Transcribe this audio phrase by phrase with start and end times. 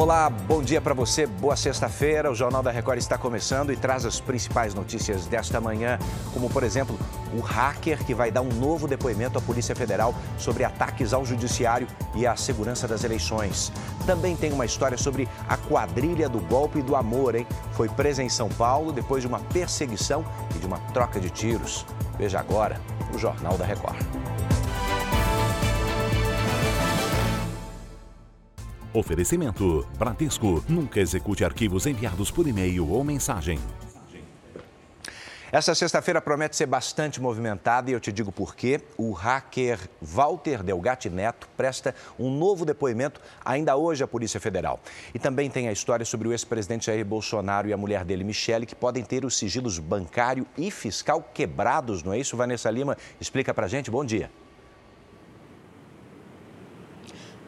[0.00, 2.30] Olá, bom dia para você, boa sexta-feira.
[2.30, 5.98] O Jornal da Record está começando e traz as principais notícias desta manhã,
[6.32, 6.96] como por exemplo,
[7.36, 11.88] o hacker que vai dar um novo depoimento à Polícia Federal sobre ataques ao judiciário
[12.14, 13.72] e à segurança das eleições.
[14.06, 17.44] Também tem uma história sobre a quadrilha do golpe do amor, hein?
[17.72, 20.24] Foi presa em São Paulo depois de uma perseguição
[20.54, 21.84] e de uma troca de tiros.
[22.16, 22.80] Veja agora
[23.12, 23.98] o Jornal da Record.
[28.92, 30.64] Oferecimento: Bradesco.
[30.68, 33.58] Nunca execute arquivos enviados por e-mail ou mensagem.
[35.50, 38.82] Essa sexta-feira promete ser bastante movimentada e eu te digo por quê.
[38.98, 44.78] O hacker Walter Delgatti Neto presta um novo depoimento ainda hoje à Polícia Federal.
[45.14, 48.66] E também tem a história sobre o ex-presidente Jair Bolsonaro e a mulher dele, Michele,
[48.66, 52.36] que podem ter os sigilos bancário e fiscal quebrados, não é isso?
[52.36, 53.90] Vanessa Lima explica pra gente.
[53.90, 54.30] Bom dia.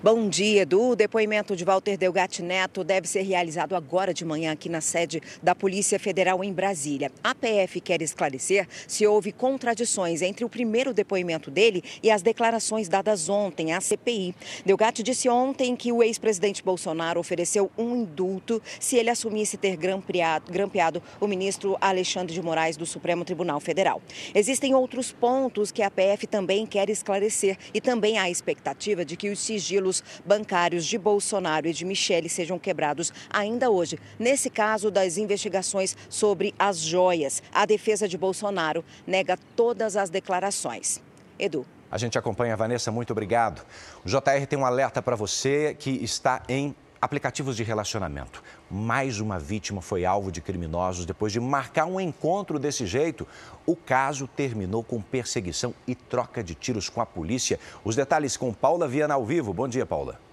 [0.00, 0.90] Bom dia, Edu.
[0.90, 5.20] O depoimento de Walter Delgatti Neto deve ser realizado agora de manhã aqui na sede
[5.42, 7.10] da Polícia Federal em Brasília.
[7.20, 12.88] A PF quer esclarecer se houve contradições entre o primeiro depoimento dele e as declarações
[12.88, 14.36] dadas ontem à CPI.
[14.64, 20.52] Delgatti disse ontem que o ex-presidente Bolsonaro ofereceu um indulto se ele assumisse ter grampeado,
[20.52, 24.00] grampeado o ministro Alexandre de Moraes do Supremo Tribunal Federal.
[24.32, 29.16] Existem outros pontos que a PF também quer esclarecer e também há a expectativa de
[29.16, 33.98] que os sigilos sigilos bancários de Bolsonaro e de Michele sejam quebrados ainda hoje.
[34.18, 41.00] Nesse caso das investigações sobre as joias, a defesa de Bolsonaro nega todas as declarações.
[41.38, 41.66] Edu.
[41.90, 43.64] A gente acompanha, Vanessa, muito obrigado.
[44.04, 48.42] O JR tem um alerta para você que está em aplicativos de relacionamento.
[48.70, 53.26] Mais uma vítima foi alvo de criminosos depois de marcar um encontro desse jeito.
[53.66, 57.58] O caso terminou com perseguição e troca de tiros com a polícia.
[57.84, 59.52] Os detalhes com Paula Viana ao vivo.
[59.52, 60.27] Bom dia, Paula.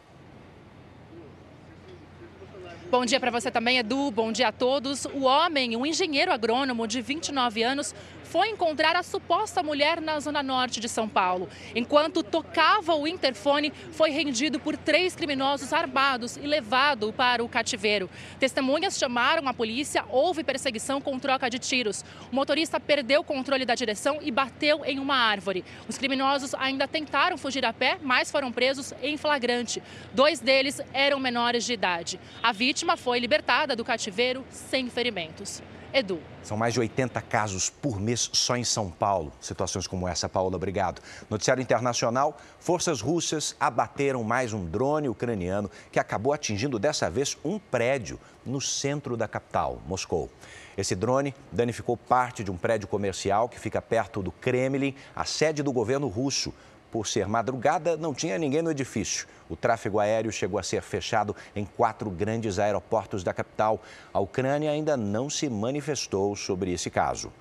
[2.95, 4.09] Bom dia para você também, Edu.
[4.09, 5.03] Bom dia a todos.
[5.03, 10.41] O homem, um engenheiro agrônomo de 29 anos, foi encontrar a suposta mulher na zona
[10.41, 11.47] norte de São Paulo.
[11.75, 18.09] Enquanto tocava o interfone, foi rendido por três criminosos armados e levado para o cativeiro.
[18.39, 22.03] Testemunhas chamaram a polícia, houve perseguição com troca de tiros.
[22.31, 25.65] O motorista perdeu o controle da direção e bateu em uma árvore.
[25.87, 29.83] Os criminosos ainda tentaram fugir a pé, mas foram presos em flagrante.
[30.13, 32.19] Dois deles eram menores de idade.
[32.41, 35.59] A vítima vítima foi libertada do cativeiro sem ferimentos.
[35.91, 36.19] Edu.
[36.43, 39.31] São mais de 80 casos por mês só em São Paulo.
[39.41, 41.01] Situações como essa, Paula, obrigado.
[41.27, 47.57] Noticiário internacional: forças russas abateram mais um drone ucraniano que acabou atingindo dessa vez um
[47.57, 50.29] prédio no centro da capital, Moscou.
[50.77, 55.63] Esse drone danificou parte de um prédio comercial que fica perto do Kremlin, a sede
[55.63, 56.53] do governo russo.
[56.95, 59.27] Por ser madrugada, não tinha ninguém no edifício.
[59.49, 63.81] O tráfego aéreo chegou a ser fechado em quatro grandes aeroportos da capital.
[64.13, 67.33] A Ucrânia ainda não se manifestou sobre esse caso.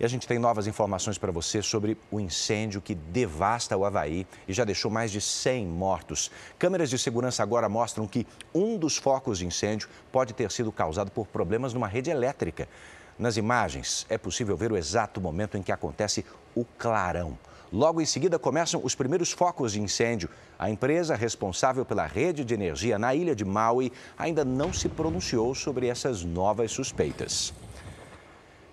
[0.00, 4.26] E a gente tem novas informações para você sobre o incêndio que devasta o Havaí
[4.48, 6.28] e já deixou mais de 100 mortos.
[6.58, 11.12] Câmeras de segurança agora mostram que um dos focos de incêndio pode ter sido causado
[11.12, 12.68] por problemas numa rede elétrica.
[13.16, 16.26] Nas imagens, é possível ver o exato momento em que acontece
[16.56, 17.38] o clarão.
[17.72, 20.30] Logo em seguida, começam os primeiros focos de incêndio.
[20.58, 25.54] A empresa responsável pela rede de energia na ilha de Maui ainda não se pronunciou
[25.54, 27.52] sobre essas novas suspeitas.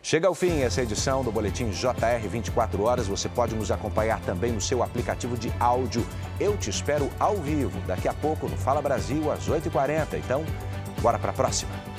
[0.01, 3.07] Chega ao fim essa edição do Boletim JR 24 Horas.
[3.07, 6.05] Você pode nos acompanhar também no seu aplicativo de áudio.
[6.39, 10.13] Eu te espero ao vivo, daqui a pouco no Fala Brasil, às 8h40.
[10.13, 10.45] Então,
[11.01, 11.94] bora para a próxima.